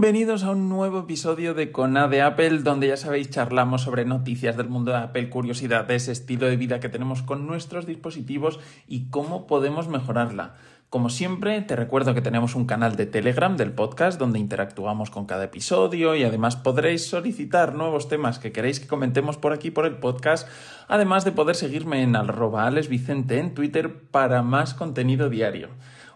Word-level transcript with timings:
Bienvenidos 0.00 0.44
a 0.44 0.52
un 0.52 0.70
nuevo 0.70 1.00
episodio 1.00 1.52
de 1.52 1.72
Cona 1.72 2.08
de 2.08 2.22
Apple, 2.22 2.60
donde 2.60 2.88
ya 2.88 2.96
sabéis 2.96 3.28
charlamos 3.28 3.82
sobre 3.82 4.06
noticias 4.06 4.56
del 4.56 4.70
mundo 4.70 4.92
de 4.92 4.96
Apple, 4.96 5.28
curiosidades, 5.28 6.08
estilo 6.08 6.46
de 6.46 6.56
vida 6.56 6.80
que 6.80 6.88
tenemos 6.88 7.20
con 7.20 7.46
nuestros 7.46 7.84
dispositivos 7.84 8.60
y 8.88 9.10
cómo 9.10 9.46
podemos 9.46 9.88
mejorarla. 9.88 10.54
Como 10.88 11.10
siempre, 11.10 11.60
te 11.60 11.76
recuerdo 11.76 12.14
que 12.14 12.22
tenemos 12.22 12.54
un 12.54 12.64
canal 12.64 12.96
de 12.96 13.04
Telegram 13.04 13.58
del 13.58 13.72
podcast 13.72 14.18
donde 14.18 14.38
interactuamos 14.38 15.10
con 15.10 15.26
cada 15.26 15.44
episodio 15.44 16.16
y 16.16 16.24
además 16.24 16.56
podréis 16.56 17.06
solicitar 17.06 17.74
nuevos 17.74 18.08
temas 18.08 18.38
que 18.38 18.52
queréis 18.52 18.80
que 18.80 18.88
comentemos 18.88 19.36
por 19.36 19.52
aquí 19.52 19.70
por 19.70 19.84
el 19.84 19.98
podcast, 19.98 20.48
además 20.88 21.26
de 21.26 21.32
poder 21.32 21.56
seguirme 21.56 22.02
en 22.02 22.16
arroba 22.16 22.70
Vicente 22.70 23.38
en 23.38 23.52
Twitter 23.52 23.94
para 24.10 24.40
más 24.40 24.72
contenido 24.72 25.28
diario. 25.28 25.68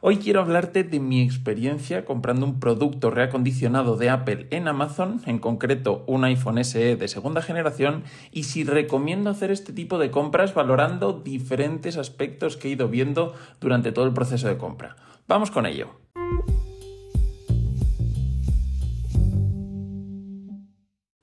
Hoy 0.07 0.19
quiero 0.19 0.43
hablarte 0.43 0.85
de 0.85 1.01
mi 1.01 1.23
experiencia 1.23 2.05
comprando 2.05 2.45
un 2.45 2.61
producto 2.61 3.11
reacondicionado 3.11 3.97
de 3.97 4.11
Apple 4.11 4.49
en 4.51 4.69
Amazon, 4.69 5.23
en 5.25 5.39
concreto 5.39 6.05
un 6.07 6.25
iPhone 6.25 6.63
SE 6.63 6.97
de 6.97 7.09
segunda 7.09 7.41
generación, 7.41 8.05
y 8.31 8.43
si 8.43 8.65
recomiendo 8.65 9.31
hacer 9.31 9.51
este 9.51 9.73
tipo 9.73 9.97
de 9.97 10.11
compras 10.11 10.53
valorando 10.53 11.15
diferentes 11.15 11.97
aspectos 11.97 12.59
que 12.59 12.69
he 12.69 12.73
ido 12.73 12.89
viendo 12.89 13.33
durante 13.63 13.93
todo 13.93 14.05
el 14.05 14.13
proceso 14.13 14.47
de 14.47 14.59
compra. 14.59 14.97
Vamos 15.27 15.51
con 15.51 15.65
ello. 15.65 15.89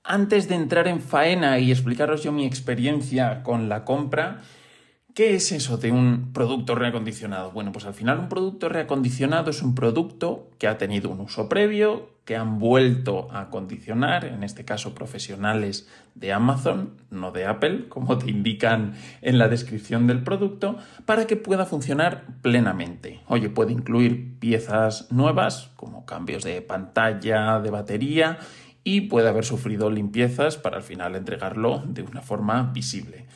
Antes 0.02 0.48
de 0.48 0.56
entrar 0.56 0.88
en 0.88 1.00
faena 1.00 1.60
y 1.60 1.70
explicaros 1.70 2.24
yo 2.24 2.32
mi 2.32 2.44
experiencia 2.44 3.44
con 3.44 3.68
la 3.68 3.84
compra, 3.84 4.40
¿Qué 5.14 5.34
es 5.34 5.52
eso 5.52 5.76
de 5.76 5.92
un 5.92 6.32
producto 6.32 6.74
reacondicionado? 6.74 7.50
Bueno, 7.50 7.70
pues 7.70 7.84
al 7.84 7.92
final 7.92 8.18
un 8.18 8.30
producto 8.30 8.70
reacondicionado 8.70 9.50
es 9.50 9.60
un 9.60 9.74
producto 9.74 10.48
que 10.58 10.66
ha 10.66 10.78
tenido 10.78 11.10
un 11.10 11.20
uso 11.20 11.50
previo, 11.50 12.08
que 12.24 12.34
han 12.34 12.58
vuelto 12.58 13.30
a 13.30 13.42
acondicionar, 13.42 14.24
en 14.24 14.42
este 14.42 14.64
caso 14.64 14.94
profesionales 14.94 15.86
de 16.14 16.32
Amazon, 16.32 16.94
no 17.10 17.30
de 17.30 17.44
Apple, 17.44 17.90
como 17.90 18.16
te 18.16 18.30
indican 18.30 18.94
en 19.20 19.36
la 19.36 19.48
descripción 19.48 20.06
del 20.06 20.22
producto, 20.22 20.78
para 21.04 21.26
que 21.26 21.36
pueda 21.36 21.66
funcionar 21.66 22.24
plenamente. 22.40 23.20
Oye, 23.26 23.50
puede 23.50 23.72
incluir 23.72 24.38
piezas 24.38 25.12
nuevas, 25.12 25.72
como 25.76 26.06
cambios 26.06 26.42
de 26.42 26.62
pantalla, 26.62 27.60
de 27.60 27.68
batería, 27.68 28.38
y 28.82 29.02
puede 29.02 29.28
haber 29.28 29.44
sufrido 29.44 29.90
limpiezas 29.90 30.56
para 30.56 30.78
al 30.78 30.82
final 30.82 31.16
entregarlo 31.16 31.82
de 31.86 32.00
una 32.00 32.22
forma 32.22 32.70
visible. 32.72 33.26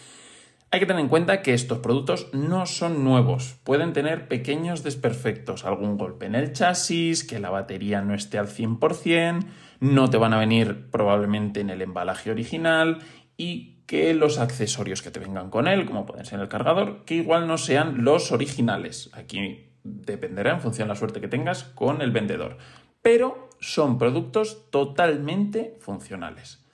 Hay 0.77 0.80
que 0.80 0.84
tener 0.84 1.00
en 1.00 1.08
cuenta 1.08 1.41
que 1.41 1.55
estos 1.55 1.78
productos 1.78 2.28
no 2.34 2.66
son 2.66 3.02
nuevos, 3.02 3.56
pueden 3.64 3.94
tener 3.94 4.28
pequeños 4.28 4.82
desperfectos, 4.82 5.64
algún 5.64 5.96
golpe 5.96 6.27
en 6.27 6.34
el 6.34 6.52
chasis, 6.52 7.24
que 7.24 7.41
la 7.41 7.48
batería 7.48 8.02
no 8.02 8.12
esté 8.12 8.36
al 8.36 8.48
100%, 8.48 9.47
no 9.80 10.10
te 10.10 10.19
van 10.19 10.34
a 10.34 10.38
venir 10.38 10.91
probablemente 10.91 11.60
en 11.60 11.70
el 11.70 11.80
embalaje 11.80 12.30
original 12.30 12.98
y 13.38 13.78
que 13.86 14.12
los 14.12 14.38
accesorios 14.38 15.00
que 15.00 15.10
te 15.10 15.19
vengan 15.19 15.48
con 15.48 15.66
él, 15.66 15.86
como 15.86 16.04
pueden 16.04 16.27
ser 16.27 16.41
el 16.41 16.48
cargador, 16.48 17.06
que 17.06 17.14
igual 17.14 17.47
no 17.47 17.56
sean 17.56 18.04
los 18.04 18.30
originales. 18.30 19.08
Aquí 19.14 19.70
dependerá 19.82 20.52
en 20.52 20.60
función 20.60 20.88
de 20.88 20.92
la 20.92 20.98
suerte 20.98 21.22
que 21.22 21.28
tengas 21.28 21.64
con 21.64 22.02
el 22.02 22.10
vendedor. 22.10 22.58
Pero 23.00 23.48
son 23.60 23.97
productos 23.97 24.69
totalmente 24.70 25.78
funcionales. 25.80 26.66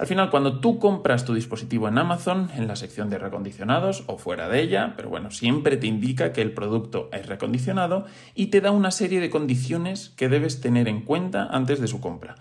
Al 0.00 0.06
final, 0.06 0.30
cuando 0.30 0.60
tú 0.60 0.78
compras 0.78 1.26
tu 1.26 1.34
dispositivo 1.34 1.86
en 1.86 1.98
Amazon, 1.98 2.50
en 2.56 2.66
la 2.66 2.74
sección 2.74 3.10
de 3.10 3.18
recondicionados 3.18 4.04
o 4.06 4.16
fuera 4.16 4.48
de 4.48 4.62
ella, 4.62 4.94
pero 4.96 5.10
bueno, 5.10 5.30
siempre 5.30 5.76
te 5.76 5.88
indica 5.88 6.32
que 6.32 6.40
el 6.40 6.52
producto 6.52 7.10
es 7.12 7.26
recondicionado 7.26 8.06
y 8.34 8.46
te 8.46 8.62
da 8.62 8.70
una 8.70 8.92
serie 8.92 9.20
de 9.20 9.28
condiciones 9.28 10.08
que 10.16 10.30
debes 10.30 10.62
tener 10.62 10.88
en 10.88 11.02
cuenta 11.02 11.48
antes 11.50 11.82
de 11.82 11.86
su 11.86 12.00
compra. 12.00 12.36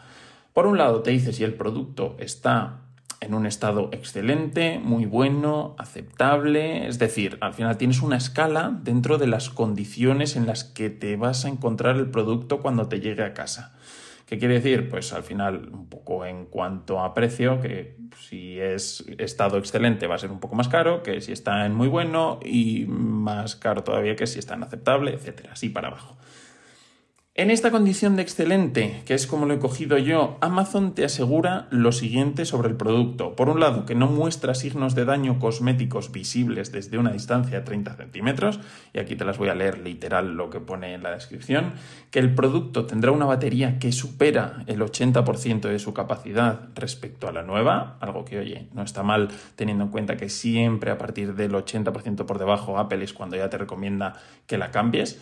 Por 0.54 0.68
un 0.68 0.78
lado, 0.78 1.02
te 1.02 1.12
dice 1.12 1.34
si 1.34 1.44
el 1.44 1.54
producto 1.54 2.16
está 2.18 2.78
en 3.20 3.34
un 3.34 3.46
estado 3.46 3.90
excelente, 3.92 4.80
muy 4.80 5.06
bueno, 5.06 5.76
aceptable, 5.78 6.88
es 6.88 6.98
decir, 6.98 7.38
al 7.42 7.54
final 7.54 7.76
tienes 7.76 8.02
una 8.02 8.16
escala 8.16 8.80
dentro 8.84 9.18
de 9.18 9.28
las 9.28 9.50
condiciones 9.50 10.38
en 10.38 10.48
las 10.48 10.64
que 10.64 10.90
te 10.90 11.18
vas 11.18 11.44
a 11.44 11.50
encontrar 11.50 11.98
el 11.98 12.10
producto 12.10 12.62
cuando 12.62 12.88
te 12.88 13.02
llegue 13.02 13.26
a 13.26 13.34
casa. 13.34 13.76
¿Qué 14.30 14.38
quiere 14.38 14.54
decir? 14.54 14.88
Pues 14.90 15.12
al 15.12 15.24
final, 15.24 15.72
un 15.74 15.90
poco 15.90 16.24
en 16.24 16.46
cuanto 16.46 17.00
a 17.00 17.16
precio, 17.16 17.60
que 17.60 17.98
si 18.16 18.60
es 18.60 19.04
estado 19.18 19.58
excelente 19.58 20.06
va 20.06 20.14
a 20.14 20.18
ser 20.20 20.30
un 20.30 20.40
poco 20.40 20.54
más 20.54 20.68
caro, 20.68 21.02
que 21.02 21.20
si 21.20 21.32
está 21.32 21.66
en 21.66 21.74
muy 21.74 21.88
bueno 21.88 22.40
y 22.46 22.86
más 22.86 23.56
caro 23.56 23.84
todavía 23.84 24.16
que 24.16 24.28
si 24.28 24.38
está 24.38 24.54
en 24.54 24.62
aceptable, 24.62 25.16
etcétera, 25.16 25.54
así 25.54 25.70
para 25.70 25.88
abajo. 25.88 26.16
En 27.40 27.52
esta 27.52 27.72
condición 27.72 28.18
de 28.18 28.22
excelente, 28.22 29.02
que 29.06 29.14
es 29.14 29.26
como 29.26 29.46
lo 29.46 29.54
he 29.54 29.60
cogido 29.60 29.98
yo, 29.98 30.38
Amazon 30.42 30.94
te 30.94 31.06
asegura 31.06 31.70
lo 31.72 31.94
siguiente 31.94 32.44
sobre 32.44 32.68
el 32.68 32.76
producto. 32.76 33.34
Por 33.38 33.48
un 33.48 33.62
lado, 33.62 33.86
que 33.86 33.96
no 33.96 34.08
muestra 34.08 34.54
signos 34.54 34.94
de 34.94 35.06
daño 35.06 35.40
cosméticos 35.40 36.12
visibles 36.12 36.74
desde 36.74 36.98
una 36.98 37.14
distancia 37.14 37.60
de 37.60 37.66
30 37.66 37.96
centímetros, 37.96 38.60
y 38.92 39.00
aquí 39.00 39.16
te 39.16 39.24
las 39.24 39.38
voy 39.38 39.48
a 39.48 39.56
leer 39.56 39.78
literal 39.78 40.36
lo 40.36 40.50
que 40.50 40.60
pone 40.60 40.94
en 40.94 41.02
la 41.02 41.12
descripción, 41.12 41.72
que 42.12 42.20
el 42.20 42.36
producto 42.36 42.86
tendrá 42.86 43.14
una 43.14 43.26
batería 43.26 43.80
que 43.80 43.94
supera 43.94 44.66
el 44.68 44.82
80% 44.82 45.62
de 45.62 45.80
su 45.80 45.94
capacidad 45.94 46.68
respecto 46.76 47.30
a 47.30 47.32
la 47.32 47.44
nueva, 47.44 47.96
algo 48.02 48.26
que, 48.26 48.38
oye, 48.40 48.68
no 48.74 48.84
está 48.84 49.02
mal 49.02 49.30
teniendo 49.56 49.86
en 49.86 49.92
cuenta 49.92 50.18
que 50.18 50.28
siempre 50.28 50.92
a 50.92 50.98
partir 50.98 51.36
del 51.36 51.54
80% 51.54 52.26
por 52.26 52.38
debajo 52.38 52.78
Apple 52.78 53.02
es 53.02 53.14
cuando 53.14 53.38
ya 53.38 53.50
te 53.50 53.58
recomienda 53.58 54.16
que 54.46 54.58
la 54.58 54.72
cambies. 54.72 55.22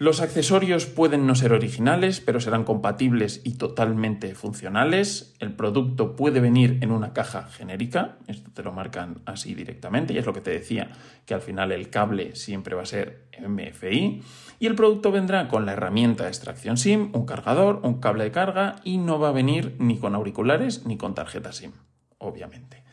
Los 0.00 0.22
accesorios 0.22 0.86
pueden 0.86 1.26
no 1.26 1.34
ser 1.34 1.52
originales, 1.52 2.22
pero 2.22 2.40
serán 2.40 2.64
compatibles 2.64 3.42
y 3.44 3.58
totalmente 3.58 4.34
funcionales. 4.34 5.34
El 5.40 5.52
producto 5.52 6.16
puede 6.16 6.40
venir 6.40 6.78
en 6.80 6.90
una 6.90 7.12
caja 7.12 7.48
genérica, 7.48 8.16
esto 8.26 8.50
te 8.50 8.62
lo 8.62 8.72
marcan 8.72 9.20
así 9.26 9.54
directamente, 9.54 10.14
y 10.14 10.16
es 10.16 10.24
lo 10.24 10.32
que 10.32 10.40
te 10.40 10.52
decía, 10.52 10.90
que 11.26 11.34
al 11.34 11.42
final 11.42 11.70
el 11.70 11.90
cable 11.90 12.34
siempre 12.34 12.74
va 12.74 12.80
a 12.80 12.86
ser 12.86 13.26
MFI. 13.46 14.22
Y 14.58 14.66
el 14.66 14.74
producto 14.74 15.12
vendrá 15.12 15.48
con 15.48 15.66
la 15.66 15.74
herramienta 15.74 16.24
de 16.24 16.30
extracción 16.30 16.78
SIM, 16.78 17.10
un 17.12 17.26
cargador, 17.26 17.80
un 17.82 18.00
cable 18.00 18.24
de 18.24 18.30
carga 18.30 18.76
y 18.82 18.96
no 18.96 19.18
va 19.18 19.28
a 19.28 19.32
venir 19.32 19.76
ni 19.80 19.98
con 19.98 20.14
auriculares 20.14 20.86
ni 20.86 20.96
con 20.96 21.14
tarjeta 21.14 21.52
SIM, 21.52 21.72
obviamente. 22.16 22.84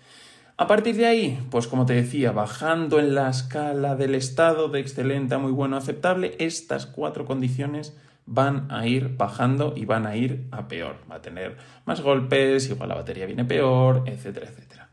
A 0.60 0.66
partir 0.66 0.96
de 0.96 1.06
ahí, 1.06 1.40
pues 1.52 1.68
como 1.68 1.86
te 1.86 1.94
decía, 1.94 2.32
bajando 2.32 2.98
en 2.98 3.14
la 3.14 3.30
escala 3.30 3.96
del 3.96 4.16
estado 4.16 4.70
de 4.70 4.80
excelente 4.80 5.36
a 5.36 5.38
muy 5.38 5.52
bueno 5.52 5.78
aceptable, 5.78 6.36
estas 6.40 6.88
cuatro 6.88 7.26
condiciones 7.26 7.96
van 8.26 8.66
a 8.72 8.88
ir 8.88 9.16
bajando 9.18 9.74
y 9.76 9.86
van 9.86 10.08
a 10.08 10.16
ir 10.16 10.48
a 10.50 10.68
peor. 10.68 10.96
Va 11.10 11.18
a 11.18 11.22
tener 11.22 11.58
más 11.86 12.02
golpes, 12.02 12.72
igual 12.72 12.90
la 12.90 12.96
batería 12.96 13.28
viene 13.28 13.46
peor, 13.46 14.02
etcétera, 14.08 14.48
etcétera. 14.50 14.90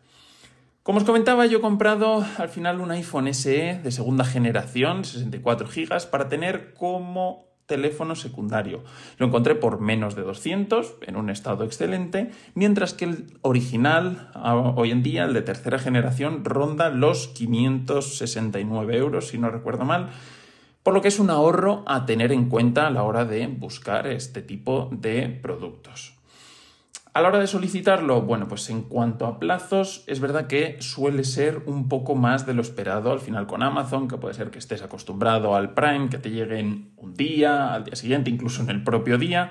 Como 0.83 0.99
os 0.99 1.05
comentaba, 1.05 1.47
yo 1.47 1.59
he 1.59 1.63
comprado 1.63 2.23
al 2.37 2.51
final 2.51 2.83
un 2.83 2.91
iPhone 2.91 3.33
SE 3.33 3.81
de 3.83 3.91
segunda 3.91 4.27
generación, 4.27 5.03
64 5.03 5.67
GB, 5.67 6.11
para 6.11 6.29
tener 6.29 6.75
como 6.75 7.54
teléfono 7.67 8.15
secundario. 8.15 8.85
Lo 9.19 9.27
encontré 9.27 9.55
por 9.55 9.81
menos 9.81 10.15
de 10.15 10.23
200, 10.23 10.97
en 11.03 11.17
un 11.17 11.31
estado 11.31 11.65
excelente, 11.65 12.31
mientras 12.55 12.95
que 12.95 13.07
el 13.07 13.39
original, 13.43 14.31
hoy 14.77 14.91
en 14.91 15.03
día, 15.03 15.25
el 15.25 15.35
de 15.35 15.43
tercera 15.43 15.79
generación, 15.79 16.45
ronda 16.45 16.91
los 16.91 17.29
569 17.29 18.97
euros, 18.97 19.29
si 19.29 19.39
no 19.39 19.51
recuerdo 19.51 19.85
mal, 19.85 20.11
por 20.83 20.93
lo 20.93 21.01
que 21.01 21.09
es 21.09 21.19
un 21.19 21.31
ahorro 21.31 21.83
a 21.87 22.05
tener 22.05 22.31
en 22.33 22.51
cuenta 22.51 22.87
a 22.87 22.91
la 22.91 23.03
hora 23.03 23.25
de 23.25 23.47
buscar 23.47 24.07
este 24.07 24.43
tipo 24.43 24.91
de 24.93 25.29
productos. 25.29 26.15
A 27.15 27.23
la 27.23 27.29
hora 27.29 27.39
de 27.39 27.47
solicitarlo, 27.47 28.23
bueno, 28.23 28.49
pues 28.49 28.69
en 28.71 28.83
cuanto 28.83 29.27
a 29.27 29.39
plazos, 29.39 30.03
es 30.09 30.19
verdad 30.19 30.49
que 30.49 30.79
suele 30.81 31.23
ser 31.23 31.63
un 31.67 31.89
poco 31.89 32.17
más 32.17 32.45
de 32.45 32.55
lo 32.55 32.61
esperado 32.61 33.13
al 33.13 33.21
final 33.21 33.47
con 33.47 33.63
Amazon, 33.63 34.09
que 34.09 34.17
puede 34.17 34.35
ser 34.35 34.51
que 34.51 34.59
estés 34.59 34.83
acostumbrado 34.83 35.55
al 35.55 35.75
Prime, 35.75 36.09
que 36.09 36.19
te 36.19 36.31
lleguen 36.31 36.91
un 36.97 37.15
día, 37.15 37.73
al 37.73 37.85
día 37.85 37.95
siguiente, 37.95 38.31
incluso 38.31 38.63
en 38.63 38.71
el 38.71 38.83
propio 38.83 39.17
día, 39.17 39.51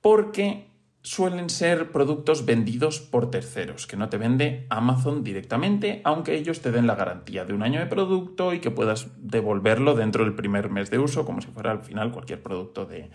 porque 0.00 0.70
suelen 1.02 1.50
ser 1.50 1.90
productos 1.90 2.46
vendidos 2.46 3.00
por 3.00 3.32
terceros, 3.32 3.88
que 3.88 3.96
no 3.96 4.08
te 4.08 4.18
vende 4.18 4.68
Amazon 4.70 5.24
directamente, 5.24 6.00
aunque 6.04 6.36
ellos 6.36 6.60
te 6.60 6.70
den 6.70 6.86
la 6.86 6.94
garantía 6.94 7.44
de 7.44 7.52
un 7.52 7.64
año 7.64 7.80
de 7.80 7.86
producto 7.86 8.54
y 8.54 8.60
que 8.60 8.70
puedas 8.70 9.08
devolverlo 9.16 9.96
dentro 9.96 10.22
del 10.22 10.36
primer 10.36 10.70
mes 10.70 10.88
de 10.90 11.00
uso, 11.00 11.24
como 11.24 11.40
si 11.40 11.48
fuera 11.48 11.72
al 11.72 11.82
final 11.82 12.12
cualquier 12.12 12.40
producto 12.44 12.86
de, 12.86 13.10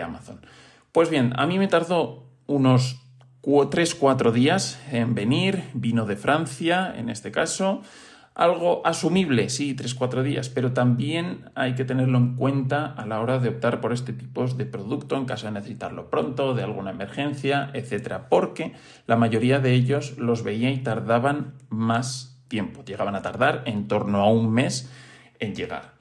Amazon. 0.00 0.40
Pues 0.92 1.10
bien, 1.10 1.32
a 1.36 1.46
mí 1.46 1.58
me 1.58 1.66
tardó 1.66 2.28
unos 2.46 3.00
3-4 3.42 4.32
días 4.32 4.80
en 4.90 5.14
venir, 5.14 5.64
vino 5.74 6.06
de 6.06 6.16
Francia 6.16 6.94
en 6.96 7.08
este 7.08 7.30
caso, 7.30 7.82
algo 8.34 8.86
asumible, 8.86 9.50
sí, 9.50 9.76
3-4 9.76 10.22
días, 10.22 10.48
pero 10.48 10.72
también 10.72 11.50
hay 11.54 11.74
que 11.74 11.84
tenerlo 11.84 12.16
en 12.18 12.36
cuenta 12.36 12.86
a 12.86 13.04
la 13.04 13.20
hora 13.20 13.38
de 13.38 13.50
optar 13.50 13.80
por 13.80 13.92
este 13.92 14.12
tipo 14.12 14.46
de 14.46 14.64
producto 14.64 15.16
en 15.16 15.26
caso 15.26 15.46
de 15.46 15.52
necesitarlo 15.52 16.08
pronto, 16.08 16.54
de 16.54 16.62
alguna 16.62 16.90
emergencia, 16.90 17.70
etcétera, 17.74 18.28
porque 18.28 18.72
la 19.06 19.16
mayoría 19.16 19.58
de 19.58 19.74
ellos 19.74 20.16
los 20.16 20.44
veía 20.44 20.70
y 20.70 20.78
tardaban 20.78 21.54
más 21.68 22.42
tiempo, 22.48 22.84
llegaban 22.84 23.16
a 23.16 23.22
tardar 23.22 23.62
en 23.66 23.86
torno 23.86 24.22
a 24.22 24.30
un 24.30 24.50
mes 24.50 24.90
en 25.38 25.54
llegar. 25.54 25.92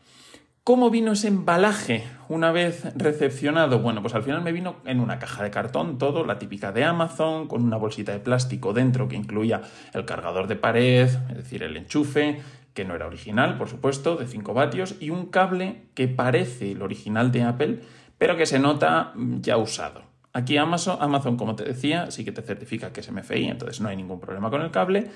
¿Cómo 0.63 0.91
vino 0.91 1.13
ese 1.13 1.27
embalaje 1.27 2.03
una 2.29 2.51
vez 2.51 2.95
recepcionado? 2.95 3.79
Bueno, 3.79 4.03
pues 4.03 4.13
al 4.13 4.21
final 4.21 4.43
me 4.43 4.51
vino 4.51 4.75
en 4.85 4.99
una 4.99 5.17
caja 5.17 5.41
de 5.41 5.49
cartón 5.49 5.97
todo, 5.97 6.23
la 6.23 6.37
típica 6.37 6.71
de 6.71 6.83
Amazon, 6.83 7.47
con 7.47 7.63
una 7.63 7.77
bolsita 7.77 8.11
de 8.11 8.19
plástico 8.19 8.71
dentro 8.71 9.07
que 9.07 9.15
incluía 9.15 9.63
el 9.91 10.05
cargador 10.05 10.45
de 10.45 10.57
pared, 10.57 11.07
es 11.07 11.35
decir, 11.35 11.63
el 11.63 11.77
enchufe, 11.77 12.43
que 12.75 12.85
no 12.85 12.93
era 12.93 13.07
original, 13.07 13.57
por 13.57 13.69
supuesto, 13.69 14.17
de 14.17 14.27
5 14.27 14.53
vatios, 14.53 14.97
y 14.99 15.09
un 15.09 15.25
cable 15.31 15.85
que 15.95 16.07
parece 16.07 16.73
el 16.73 16.83
original 16.83 17.31
de 17.31 17.41
Apple, 17.41 17.79
pero 18.19 18.37
que 18.37 18.45
se 18.45 18.59
nota 18.59 19.13
ya 19.15 19.57
usado. 19.57 20.03
Aquí 20.31 20.57
Amazon, 20.57 20.99
Amazon, 21.01 21.37
como 21.37 21.55
te 21.55 21.63
decía, 21.63 22.11
sí 22.11 22.23
que 22.23 22.31
te 22.31 22.43
certifica 22.43 22.93
que 22.93 22.99
es 22.99 23.11
MFI, 23.11 23.45
entonces 23.45 23.81
no 23.81 23.89
hay 23.89 23.97
ningún 23.97 24.19
problema 24.19 24.51
con 24.51 24.61
el 24.61 24.69
cable 24.69 25.09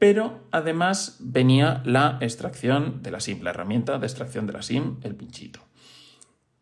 pero 0.00 0.40
además 0.50 1.18
venía 1.20 1.82
la 1.84 2.16
extracción 2.22 3.02
de 3.02 3.10
la 3.10 3.20
SIM, 3.20 3.42
la 3.42 3.50
herramienta 3.50 3.98
de 3.98 4.06
extracción 4.06 4.46
de 4.46 4.54
la 4.54 4.62
SIM, 4.62 4.96
el 5.02 5.14
pinchito. 5.14 5.60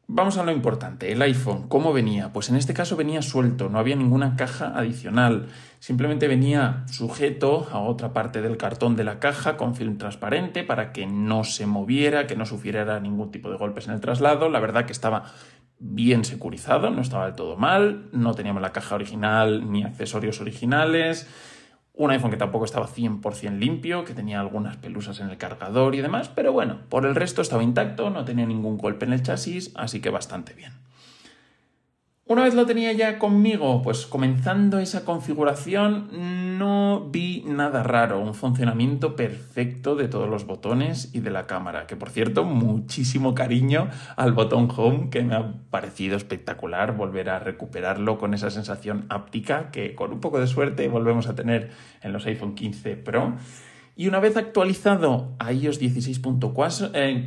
Vamos 0.08 0.38
a 0.38 0.42
lo 0.42 0.50
importante, 0.50 1.12
el 1.12 1.22
iPhone, 1.22 1.68
¿cómo 1.68 1.92
venía? 1.92 2.32
Pues 2.32 2.48
en 2.48 2.56
este 2.56 2.74
caso 2.74 2.96
venía 2.96 3.22
suelto, 3.22 3.68
no 3.68 3.78
había 3.78 3.94
ninguna 3.94 4.34
caja 4.34 4.76
adicional, 4.76 5.46
simplemente 5.78 6.26
venía 6.26 6.82
sujeto 6.90 7.68
a 7.70 7.78
otra 7.78 8.12
parte 8.12 8.42
del 8.42 8.56
cartón 8.56 8.96
de 8.96 9.04
la 9.04 9.20
caja 9.20 9.56
con 9.56 9.76
film 9.76 9.98
transparente 9.98 10.64
para 10.64 10.92
que 10.92 11.06
no 11.06 11.44
se 11.44 11.66
moviera, 11.66 12.26
que 12.26 12.34
no 12.34 12.44
sufriera 12.44 12.98
ningún 12.98 13.30
tipo 13.30 13.50
de 13.50 13.56
golpes 13.56 13.86
en 13.86 13.94
el 13.94 14.00
traslado, 14.00 14.48
la 14.48 14.58
verdad 14.58 14.84
que 14.84 14.92
estaba 14.92 15.26
bien 15.78 16.24
securizado, 16.24 16.90
no 16.90 17.02
estaba 17.02 17.26
del 17.26 17.36
todo 17.36 17.56
mal, 17.56 18.08
no 18.10 18.34
teníamos 18.34 18.62
la 18.62 18.72
caja 18.72 18.96
original 18.96 19.70
ni 19.70 19.84
accesorios 19.84 20.40
originales, 20.40 21.28
un 21.98 22.12
iPhone 22.12 22.30
que 22.30 22.36
tampoco 22.36 22.64
estaba 22.64 22.86
100% 22.86 23.58
limpio, 23.58 24.04
que 24.04 24.14
tenía 24.14 24.38
algunas 24.38 24.76
pelusas 24.76 25.18
en 25.18 25.30
el 25.30 25.36
cargador 25.36 25.96
y 25.96 26.00
demás, 26.00 26.30
pero 26.32 26.52
bueno, 26.52 26.78
por 26.88 27.04
el 27.04 27.16
resto 27.16 27.42
estaba 27.42 27.64
intacto, 27.64 28.08
no 28.08 28.24
tenía 28.24 28.46
ningún 28.46 28.78
golpe 28.78 29.04
en 29.04 29.12
el 29.12 29.22
chasis, 29.22 29.72
así 29.74 30.00
que 30.00 30.08
bastante 30.08 30.54
bien. 30.54 30.72
Una 32.28 32.44
vez 32.44 32.52
lo 32.52 32.66
tenía 32.66 32.92
ya 32.92 33.18
conmigo, 33.18 33.80
pues 33.80 34.04
comenzando 34.04 34.80
esa 34.80 35.06
configuración 35.06 36.58
no 36.58 37.08
vi 37.10 37.42
nada 37.46 37.82
raro, 37.82 38.20
un 38.20 38.34
funcionamiento 38.34 39.16
perfecto 39.16 39.96
de 39.96 40.08
todos 40.08 40.28
los 40.28 40.44
botones 40.44 41.08
y 41.14 41.20
de 41.20 41.30
la 41.30 41.46
cámara, 41.46 41.86
que 41.86 41.96
por 41.96 42.10
cierto, 42.10 42.44
muchísimo 42.44 43.34
cariño 43.34 43.88
al 44.16 44.34
botón 44.34 44.68
home, 44.76 45.08
que 45.08 45.22
me 45.22 45.36
ha 45.36 45.54
parecido 45.70 46.18
espectacular 46.18 46.94
volver 46.94 47.30
a 47.30 47.38
recuperarlo 47.38 48.18
con 48.18 48.34
esa 48.34 48.50
sensación 48.50 49.06
áptica 49.08 49.70
que 49.70 49.94
con 49.94 50.12
un 50.12 50.20
poco 50.20 50.38
de 50.38 50.48
suerte 50.48 50.86
volvemos 50.88 51.28
a 51.28 51.34
tener 51.34 51.70
en 52.02 52.12
los 52.12 52.26
iPhone 52.26 52.54
15 52.54 52.96
Pro. 52.96 53.36
Y 53.96 54.06
una 54.06 54.20
vez 54.20 54.36
actualizado 54.36 55.34
a 55.38 55.50
iOS 55.50 55.80
16.4, 55.80 56.90
eh, 56.92 57.24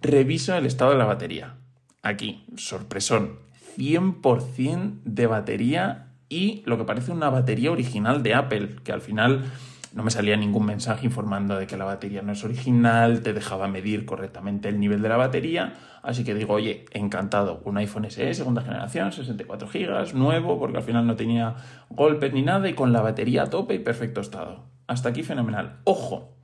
reviso 0.00 0.56
el 0.56 0.64
estado 0.64 0.92
de 0.92 0.96
la 0.96 1.04
batería. 1.04 1.56
Aquí, 2.02 2.46
sorpresón, 2.56 3.49
100% 3.76 5.00
de 5.04 5.26
batería 5.26 6.06
y 6.28 6.62
lo 6.64 6.78
que 6.78 6.84
parece 6.84 7.12
una 7.12 7.28
batería 7.28 7.72
original 7.72 8.22
de 8.22 8.34
Apple, 8.34 8.76
que 8.84 8.92
al 8.92 9.00
final 9.00 9.44
no 9.92 10.04
me 10.04 10.10
salía 10.10 10.36
ningún 10.36 10.66
mensaje 10.66 11.06
informando 11.06 11.56
de 11.56 11.66
que 11.66 11.76
la 11.76 11.84
batería 11.84 12.22
no 12.22 12.32
es 12.32 12.44
original, 12.44 13.22
te 13.22 13.32
dejaba 13.32 13.66
medir 13.66 14.06
correctamente 14.06 14.68
el 14.68 14.78
nivel 14.78 15.02
de 15.02 15.08
la 15.08 15.16
batería, 15.16 15.74
así 16.02 16.22
que 16.22 16.34
digo, 16.34 16.54
oye, 16.54 16.84
encantado, 16.92 17.60
un 17.64 17.76
iPhone 17.78 18.08
SE 18.08 18.32
segunda 18.34 18.62
generación, 18.62 19.10
64 19.10 19.68
GB, 19.68 20.14
nuevo, 20.14 20.58
porque 20.60 20.78
al 20.78 20.84
final 20.84 21.06
no 21.06 21.16
tenía 21.16 21.56
golpes 21.88 22.32
ni 22.32 22.42
nada 22.42 22.68
y 22.68 22.74
con 22.74 22.92
la 22.92 23.00
batería 23.00 23.42
a 23.42 23.50
tope 23.50 23.74
y 23.74 23.80
perfecto 23.80 24.20
estado. 24.20 24.66
Hasta 24.86 25.08
aquí 25.08 25.22
fenomenal. 25.22 25.80
Ojo, 25.84 26.36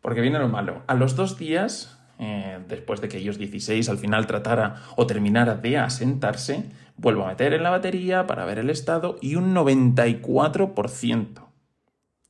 porque 0.00 0.22
viene 0.22 0.38
lo 0.38 0.48
malo. 0.48 0.82
A 0.86 0.94
los 0.94 1.16
dos 1.16 1.38
días 1.38 1.99
eh, 2.22 2.58
después 2.68 3.00
de 3.00 3.08
que 3.08 3.16
ellos 3.16 3.38
16 3.38 3.88
al 3.88 3.96
final 3.96 4.26
tratara 4.26 4.82
o 4.96 5.06
terminara 5.06 5.54
de 5.56 5.78
asentarse, 5.78 6.66
vuelvo 6.98 7.24
a 7.24 7.28
meter 7.28 7.54
en 7.54 7.62
la 7.62 7.70
batería 7.70 8.26
para 8.26 8.44
ver 8.44 8.58
el 8.58 8.68
estado 8.68 9.16
y 9.22 9.36
un 9.36 9.54
94%. 9.54 11.46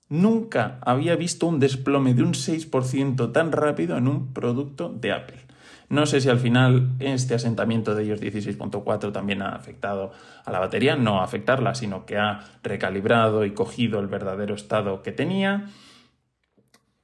Nunca 0.09 0.79
había 0.83 1.17
visto 1.17 1.49
un 1.49 1.59
desplome 1.59 2.15
de 2.15 2.23
un 2.23 2.35
6% 2.35 3.33
tan 3.33 3.51
rápido 3.51 3.97
en 3.97 4.07
un 4.07 4.33
producto 4.33 4.89
de 4.91 5.11
Apple. 5.11 5.41
No 5.89 6.07
sé 6.07 6.21
si 6.21 6.29
al 6.29 6.39
final 6.39 6.91
este 7.01 7.35
asentamiento 7.35 7.97
de 7.97 8.05
ellos 8.05 8.21
16.4 8.21 9.11
también 9.11 9.43
ha 9.43 9.57
afectado 9.57 10.13
a 10.45 10.53
la 10.53 10.61
batería, 10.61 10.95
no 10.95 11.19
a 11.19 11.25
afectarla, 11.25 11.75
sino 11.75 12.07
que 12.07 12.17
ha 12.17 12.45
recalibrado 12.63 13.45
y 13.45 13.51
cogido 13.55 13.99
el 13.99 14.07
verdadero 14.07 14.55
estado 14.55 15.03
que 15.03 15.11
tenía. 15.11 15.67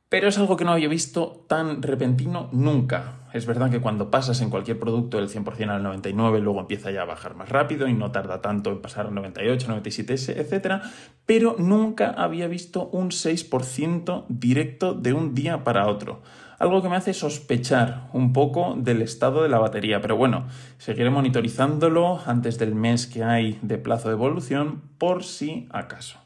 Pero 0.09 0.29
es 0.29 0.39
algo 0.39 0.57
que 0.57 0.65
no 0.65 0.71
había 0.71 0.89
visto 0.89 1.45
tan 1.49 1.83
repentino 1.83 2.49
nunca. 2.53 3.15
Es 3.33 3.45
verdad 3.45 3.71
que 3.71 3.81
cuando 3.81 4.09
pasas 4.09 4.41
en 4.41 4.51
cualquier 4.51 4.79
producto 4.79 5.17
del 5.17 5.29
100% 5.29 5.69
al 5.69 5.83
99, 5.83 6.39
luego 6.41 6.61
empieza 6.61 6.93
ya 6.93 7.03
a 7.03 7.07
bajar 7.07 7.35
más 7.35 7.49
rápido 7.49 7.89
y 7.89 7.93
no 7.93 8.13
tarda 8.13 8.41
tanto 8.41 8.71
en 8.71 8.81
pasar 8.81 9.07
al 9.07 9.15
98, 9.15 9.67
97, 9.67 10.41
etc. 10.41 10.83
Pero 11.27 11.57
nunca 11.59 12.11
había 12.11 12.47
visto 12.47 12.89
un 12.93 13.11
6% 13.11 14.27
directo 14.29 14.95
de 14.95 15.13
un 15.13 15.35
día 15.35 15.65
para 15.65 15.89
otro. 15.89 16.23
Algo 16.61 16.83
que 16.83 16.89
me 16.89 16.97
hace 16.97 17.13
sospechar 17.13 18.09
un 18.13 18.33
poco 18.33 18.77
del 18.79 19.03
estado 19.03 19.43
de 19.43 19.49
la 19.49 19.59
batería. 19.59 20.01
Pero 20.01 20.17
bueno, 20.17 20.47
seguiré 20.79 21.11
monitorizándolo 21.11 22.21
antes 22.25 22.59
del 22.59 22.77
mes 22.77 23.09
que 23.09 23.25
hay 23.25 23.59
de 23.61 23.77
plazo 23.77 24.09
de 24.09 24.15
evolución 24.15 24.83
por 24.99 25.25
si 25.25 25.69
acaso. 25.71 26.21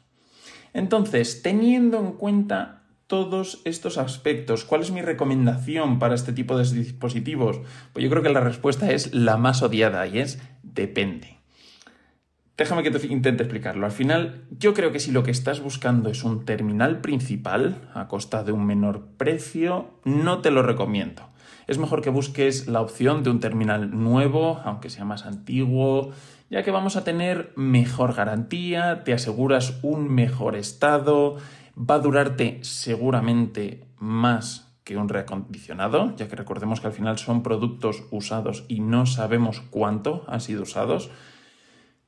Entonces, 0.73 1.41
teniendo 1.41 1.99
en 1.99 2.13
cuenta 2.13 2.80
todos 3.11 3.59
estos 3.65 3.97
aspectos? 3.97 4.63
¿Cuál 4.63 4.79
es 4.79 4.91
mi 4.91 5.01
recomendación 5.01 5.99
para 5.99 6.15
este 6.15 6.31
tipo 6.31 6.57
de 6.57 6.63
dispositivos? 6.63 7.59
Pues 7.91 8.05
yo 8.05 8.09
creo 8.09 8.23
que 8.23 8.29
la 8.29 8.39
respuesta 8.39 8.89
es 8.89 9.13
la 9.13 9.35
más 9.35 9.61
odiada 9.61 10.07
y 10.07 10.19
es 10.19 10.41
depende. 10.63 11.35
Déjame 12.55 12.83
que 12.83 12.91
te 12.91 13.05
intente 13.07 13.43
explicarlo. 13.43 13.85
Al 13.85 13.91
final, 13.91 14.45
yo 14.49 14.73
creo 14.73 14.93
que 14.93 15.01
si 15.01 15.11
lo 15.11 15.23
que 15.23 15.31
estás 15.31 15.59
buscando 15.59 16.09
es 16.09 16.23
un 16.23 16.45
terminal 16.45 17.01
principal 17.01 17.89
a 17.93 18.07
costa 18.07 18.45
de 18.45 18.53
un 18.53 18.65
menor 18.65 19.07
precio, 19.17 19.89
no 20.05 20.39
te 20.39 20.49
lo 20.49 20.63
recomiendo. 20.63 21.23
Es 21.67 21.79
mejor 21.79 22.01
que 22.01 22.11
busques 22.11 22.69
la 22.69 22.79
opción 22.79 23.23
de 23.23 23.29
un 23.29 23.41
terminal 23.41 23.91
nuevo, 23.91 24.61
aunque 24.63 24.89
sea 24.89 25.03
más 25.03 25.25
antiguo, 25.25 26.11
ya 26.49 26.63
que 26.63 26.71
vamos 26.71 26.95
a 26.95 27.03
tener 27.03 27.51
mejor 27.57 28.13
garantía, 28.13 29.03
te 29.03 29.11
aseguras 29.11 29.79
un 29.81 30.09
mejor 30.09 30.55
estado, 30.55 31.37
va 31.77 31.95
a 31.95 31.99
durarte 31.99 32.59
seguramente 32.63 33.87
más 33.97 34.71
que 34.83 34.97
un 34.97 35.09
reacondicionado, 35.09 36.15
ya 36.15 36.27
que 36.27 36.35
recordemos 36.35 36.81
que 36.81 36.87
al 36.87 36.93
final 36.93 37.17
son 37.17 37.43
productos 37.43 38.03
usados 38.11 38.65
y 38.67 38.79
no 38.79 39.05
sabemos 39.05 39.61
cuánto 39.69 40.25
han 40.27 40.41
sido 40.41 40.63
usados. 40.63 41.11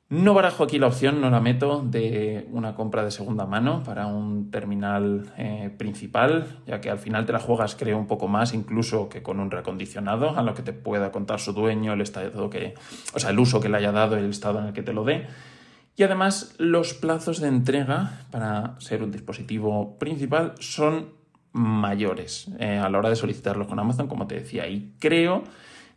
No 0.10 0.36
barajo 0.36 0.64
aquí 0.64 0.78
la 0.78 0.88
opción, 0.88 1.22
no 1.22 1.30
la 1.32 1.40
meto 1.40 1.82
de 1.84 2.48
una 2.52 2.76
compra 2.76 3.04
de 3.04 3.10
segunda 3.10 3.48
mano 3.48 3.82
para 3.84 4.06
un 4.06 4.52
terminal 4.52 5.34
eh, 5.38 5.74
principal, 5.76 6.60
ya 6.68 6.82
que 6.82 6.92
al 6.92 7.00
final 7.00 7.26
te 7.26 7.34
la 7.34 7.40
juegas 7.40 7.76
creo 7.76 7.98
un 7.98 8.06
poco 8.06 8.28
más 8.28 8.54
incluso 8.54 9.10
que 9.10 9.24
con 9.24 9.40
un 9.40 9.50
reacondicionado, 9.50 10.38
a 10.38 10.44
lo 10.44 10.54
que 10.54 10.62
te 10.62 10.74
pueda 10.74 11.12
contar 11.12 11.40
su 11.40 11.54
dueño, 11.54 11.94
el 11.94 12.02
estado 12.02 12.50
que, 12.50 12.76
o 13.16 13.20
sea, 13.20 13.32
el 13.32 13.40
uso 13.40 13.60
que 13.60 13.70
le 13.70 13.78
haya 13.78 13.92
dado, 13.92 14.16
el 14.16 14.30
estado 14.30 14.60
en 14.60 14.68
el 14.68 14.74
que 14.74 14.84
te 14.84 14.94
lo 14.94 15.04
dé. 15.04 15.26
Y 15.96 16.04
además 16.04 16.56
los 16.58 16.94
plazos 16.94 17.40
de 17.40 17.48
entrega 17.48 18.22
para 18.32 18.80
ser 18.80 19.04
un 19.04 19.12
dispositivo 19.12 19.98
principal 20.00 20.54
son 20.60 21.10
mayores 21.52 22.48
eh, 22.60 22.78
a 22.78 22.90
la 22.90 22.98
hora 22.98 23.10
de 23.10 23.16
solicitarlo 23.16 23.68
con 23.68 23.80
Amazon, 23.80 24.08
como 24.08 24.26
te 24.26 24.36
decía. 24.36 24.68
Y 24.68 24.94
creo 25.00 25.44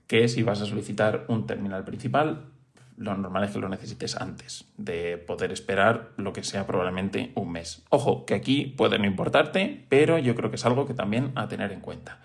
que 0.06 0.28
si 0.28 0.42
vas 0.42 0.60
a 0.60 0.66
solicitar 0.66 1.24
un 1.28 1.46
terminal 1.46 1.84
principal, 1.84 2.44
lo 2.96 3.16
normal 3.16 3.44
es 3.44 3.50
que 3.50 3.58
lo 3.58 3.68
necesites 3.68 4.16
antes 4.16 4.66
de 4.76 5.18
poder 5.18 5.52
esperar 5.52 6.10
lo 6.16 6.32
que 6.32 6.42
sea 6.42 6.66
probablemente 6.66 7.32
un 7.34 7.52
mes. 7.52 7.82
Ojo, 7.90 8.24
que 8.24 8.34
aquí 8.34 8.66
puede 8.66 8.98
no 8.98 9.06
importarte, 9.06 9.84
pero 9.88 10.18
yo 10.18 10.34
creo 10.34 10.50
que 10.50 10.56
es 10.56 10.64
algo 10.66 10.86
que 10.86 10.94
también 10.94 11.32
a 11.34 11.48
tener 11.48 11.72
en 11.72 11.80
cuenta. 11.80 12.18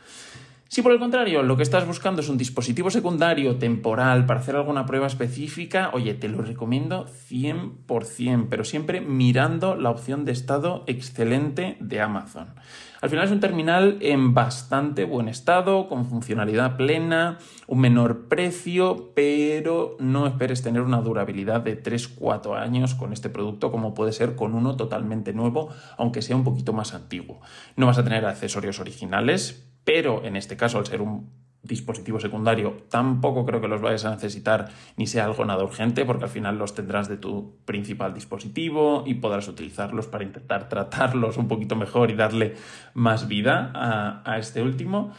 Si 0.74 0.82
por 0.82 0.94
el 0.94 1.00
contrario 1.00 1.44
lo 1.44 1.58
que 1.58 1.64
estás 1.64 1.86
buscando 1.86 2.22
es 2.22 2.30
un 2.30 2.38
dispositivo 2.38 2.90
secundario 2.90 3.58
temporal 3.58 4.26
para 4.26 4.40
hacer 4.40 4.56
alguna 4.56 4.86
prueba 4.86 5.06
específica, 5.06 5.90
oye, 5.92 6.14
te 6.14 6.30
lo 6.30 6.42
recomiendo 6.42 7.08
100%, 7.08 8.48
pero 8.50 8.64
siempre 8.64 9.02
mirando 9.02 9.76
la 9.76 9.90
opción 9.90 10.24
de 10.24 10.32
estado 10.32 10.86
excelente 10.88 11.76
de 11.82 12.00
Amazon. 12.00 12.56
Al 13.02 13.10
final 13.10 13.26
es 13.26 13.32
un 13.32 13.42
terminal 13.42 13.98
en 14.00 14.34
bastante 14.34 15.04
buen 15.04 15.28
estado, 15.28 15.90
con 15.90 16.06
funcionalidad 16.06 16.78
plena, 16.78 17.38
un 17.68 17.82
menor 17.82 18.30
precio, 18.30 19.12
pero 19.14 19.98
no 20.00 20.26
esperes 20.26 20.64
tener 20.64 20.84
una 20.84 21.02
durabilidad 21.02 21.60
de 21.60 21.84
3-4 21.84 22.58
años 22.58 22.96
con 22.96 23.12
este 23.12 23.30
producto 23.30 23.72
como 23.72 23.94
puede 23.94 24.14
ser 24.14 24.38
con 24.38 24.54
uno 24.54 24.78
totalmente 24.78 25.34
nuevo, 25.34 25.68
aunque 25.98 26.22
sea 26.22 26.38
un 26.38 26.46
poquito 26.46 26.72
más 26.72 26.94
antiguo. 26.94 27.42
No 27.76 27.88
vas 27.88 27.98
a 27.98 28.06
tener 28.06 28.26
accesorios 28.26 28.80
originales, 28.80 29.68
pero 29.84 30.24
en 30.24 30.36
este 30.36 30.58
caso, 30.58 30.78
al 30.78 30.86
ser 30.86 31.02
un 31.02 31.42
dispositivo 31.64 32.20
secundario, 32.20 32.86
tampoco 32.90 33.46
creo 33.46 33.62
que 33.62 33.68
los 33.68 33.82
vayas 33.82 34.06
a 34.06 34.12
necesitar 34.12 34.70
ni 34.98 35.06
sea 35.06 35.26
algo 35.26 35.46
nada 35.46 35.64
urgente, 35.64 36.06
porque 36.06 36.24
al 36.24 36.30
final 36.30 36.58
los 36.58 36.74
tendrás 36.74 37.08
de 37.08 37.18
tu 37.18 37.58
principal 37.66 38.14
dispositivo 38.14 39.04
y 39.06 39.16
podrás 39.16 39.48
utilizarlos 39.48 40.08
para 40.08 40.24
intentar 40.24 40.70
tratarlos 40.70 41.38
un 41.38 41.48
poquito 41.48 41.76
mejor 41.76 42.10
y 42.10 42.16
darle 42.16 42.56
más 42.94 43.28
vida 43.28 43.72
a, 43.76 44.38
este 44.40 44.62
último. 44.62 45.14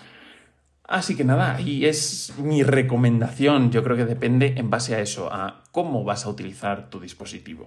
Así 0.92 1.16
que 1.16 1.25
nada, 1.25 1.58
y 1.58 1.87
es 1.87 2.34
mi 2.37 2.62
recomendación. 2.62 3.70
Yo 3.70 3.82
creo 3.82 3.96
que 3.96 4.04
depende 4.04 4.52
en 4.58 4.68
base 4.68 4.94
a 4.94 5.00
eso, 5.00 5.32
a 5.32 5.62
cómo 5.72 6.04
vas 6.04 6.26
a 6.26 6.28
utilizar 6.28 6.90
tu 6.90 7.00
dispositivo. 7.00 7.66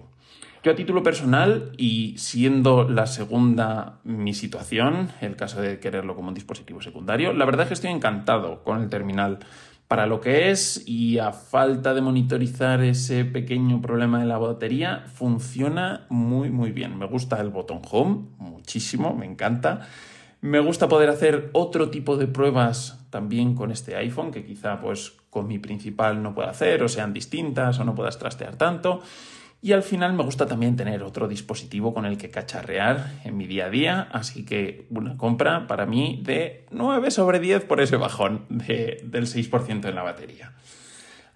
Yo 0.62 0.70
a 0.70 0.76
título 0.76 1.02
personal, 1.02 1.72
y 1.76 2.14
siendo 2.18 2.88
la 2.88 3.08
segunda 3.08 3.98
mi 4.04 4.32
situación, 4.32 5.10
el 5.20 5.34
caso 5.34 5.60
de 5.60 5.80
quererlo 5.80 6.14
como 6.14 6.28
un 6.28 6.34
dispositivo 6.34 6.80
secundario, 6.80 7.32
la 7.32 7.44
verdad 7.44 7.62
es 7.62 7.68
que 7.68 7.74
estoy 7.74 7.90
encantado 7.90 8.62
con 8.62 8.80
el 8.80 8.88
terminal 8.88 9.40
para 9.88 10.06
lo 10.06 10.20
que 10.20 10.52
es 10.52 10.84
y 10.86 11.18
a 11.18 11.32
falta 11.32 11.94
de 11.94 12.02
monitorizar 12.02 12.80
ese 12.84 13.24
pequeño 13.24 13.82
problema 13.82 14.20
de 14.20 14.26
la 14.26 14.38
batería, 14.38 15.04
funciona 15.12 16.06
muy 16.10 16.50
muy 16.50 16.70
bien. 16.70 16.96
Me 16.96 17.06
gusta 17.06 17.40
el 17.40 17.50
botón 17.50 17.82
home, 17.90 18.28
muchísimo, 18.38 19.14
me 19.14 19.26
encanta. 19.26 19.88
Me 20.46 20.60
gusta 20.60 20.86
poder 20.86 21.08
hacer 21.08 21.50
otro 21.54 21.90
tipo 21.90 22.16
de 22.16 22.28
pruebas 22.28 23.04
también 23.10 23.56
con 23.56 23.72
este 23.72 23.96
iPhone, 23.96 24.30
que 24.30 24.44
quizá 24.44 24.80
pues 24.80 25.16
con 25.28 25.48
mi 25.48 25.58
principal 25.58 26.22
no 26.22 26.36
pueda 26.36 26.50
hacer, 26.50 26.84
o 26.84 26.88
sean 26.88 27.12
distintas, 27.12 27.80
o 27.80 27.84
no 27.84 27.96
puedas 27.96 28.16
trastear 28.16 28.54
tanto. 28.54 29.02
Y 29.60 29.72
al 29.72 29.82
final 29.82 30.12
me 30.12 30.22
gusta 30.22 30.46
también 30.46 30.76
tener 30.76 31.02
otro 31.02 31.26
dispositivo 31.26 31.92
con 31.92 32.06
el 32.06 32.16
que 32.16 32.30
cacharrear 32.30 33.22
en 33.24 33.36
mi 33.36 33.48
día 33.48 33.66
a 33.66 33.70
día, 33.70 34.08
así 34.12 34.44
que 34.44 34.86
una 34.90 35.16
compra 35.16 35.66
para 35.66 35.84
mí 35.84 36.20
de 36.22 36.64
9 36.70 37.10
sobre 37.10 37.40
10 37.40 37.64
por 37.64 37.80
ese 37.80 37.96
bajón 37.96 38.46
del 38.48 39.26
6% 39.26 39.88
en 39.88 39.94
la 39.96 40.04
batería. 40.04 40.52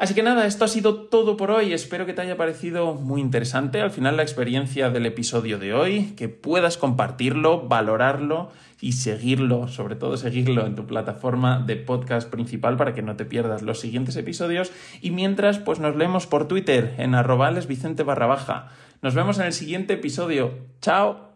Así 0.00 0.14
que 0.14 0.22
nada, 0.22 0.46
esto 0.46 0.64
ha 0.64 0.68
sido 0.68 0.94
todo 0.94 1.36
por 1.36 1.50
hoy. 1.50 1.74
Espero 1.74 2.06
que 2.06 2.14
te 2.14 2.22
haya 2.22 2.38
parecido 2.38 2.94
muy 2.94 3.20
interesante 3.20 3.82
al 3.82 3.90
final 3.90 4.16
la 4.16 4.22
experiencia 4.22 4.88
del 4.88 5.04
episodio 5.04 5.58
de 5.58 5.74
hoy, 5.74 6.14
que 6.16 6.30
puedas 6.30 6.78
compartirlo, 6.78 7.68
valorarlo 7.68 8.48
y 8.80 8.92
seguirlo, 8.92 9.68
sobre 9.68 9.96
todo 9.96 10.16
seguirlo 10.16 10.64
en 10.64 10.74
tu 10.74 10.86
plataforma 10.86 11.60
de 11.60 11.76
podcast 11.76 12.30
principal 12.30 12.78
para 12.78 12.94
que 12.94 13.02
no 13.02 13.16
te 13.16 13.26
pierdas 13.26 13.60
los 13.60 13.78
siguientes 13.78 14.16
episodios. 14.16 14.72
Y 15.02 15.10
mientras, 15.10 15.58
pues 15.58 15.80
nos 15.80 15.94
leemos 15.94 16.26
por 16.26 16.48
Twitter 16.48 16.94
en 16.96 17.14
arrobales 17.14 17.68
baja. 17.68 18.68
Nos 19.02 19.14
vemos 19.14 19.38
en 19.38 19.44
el 19.44 19.52
siguiente 19.52 19.92
episodio. 19.92 20.60
¡Chao! 20.80 21.29